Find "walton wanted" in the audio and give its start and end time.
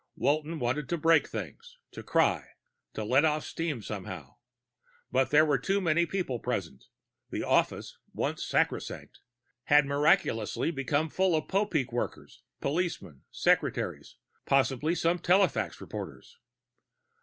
0.15-0.89